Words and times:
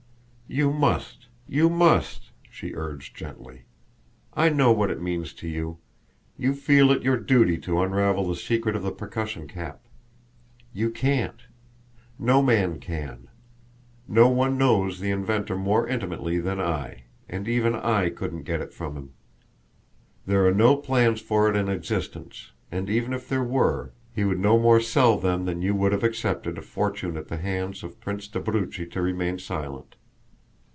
"You 0.53 0.73
must 0.73 1.27
you 1.47 1.69
must," 1.69 2.31
she 2.49 2.73
urged 2.75 3.15
gently. 3.15 3.61
"I 4.33 4.49
know 4.49 4.73
what 4.73 4.91
it 4.91 5.01
means 5.01 5.31
to 5.35 5.47
you. 5.47 5.77
You 6.37 6.53
feel 6.55 6.91
it 6.91 7.03
your 7.03 7.15
duty 7.15 7.57
to 7.59 7.81
unravel 7.81 8.27
the 8.27 8.35
secret 8.35 8.75
of 8.75 8.83
the 8.83 8.91
percussion 8.91 9.47
cap? 9.47 9.79
You 10.73 10.89
can't; 10.89 11.43
no 12.19 12.41
man 12.41 12.81
can. 12.81 13.29
No 14.09 14.27
one 14.27 14.57
knows 14.57 14.99
the 14.99 15.09
inventor 15.09 15.55
more 15.55 15.87
intimately 15.87 16.37
than 16.37 16.59
I, 16.59 17.03
and 17.29 17.47
even 17.47 17.73
I 17.73 18.09
couldn't 18.09 18.43
get 18.43 18.59
it 18.59 18.73
from 18.73 18.97
him. 18.97 19.13
There 20.25 20.45
are 20.45 20.53
no 20.53 20.75
plans 20.75 21.21
for 21.21 21.49
it 21.49 21.55
in 21.55 21.69
existence, 21.69 22.51
and 22.69 22.89
even 22.89 23.13
if 23.13 23.29
there 23.29 23.41
were 23.41 23.93
he 24.13 24.25
would 24.25 24.39
no 24.41 24.59
more 24.59 24.81
sell 24.81 25.17
them 25.17 25.45
than 25.45 25.61
you 25.61 25.73
would 25.75 25.93
have 25.93 26.03
accepted 26.03 26.57
a 26.57 26.61
fortune 26.61 27.15
at 27.15 27.29
the 27.29 27.37
hands 27.37 27.83
of 27.83 28.01
Prince 28.01 28.27
d'Abruzzi 28.27 28.85
to 28.87 29.01
remain 29.01 29.39
silent. 29.39 29.95